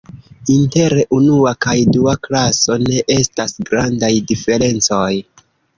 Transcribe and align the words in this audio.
Inter 0.53 0.95
unua 1.17 1.53
kaj 1.67 1.75
dua 1.97 2.15
klaso 2.29 2.81
ne 2.89 3.07
estas 3.19 3.57
grandaj 3.71 4.15
diferencoj. 4.35 5.09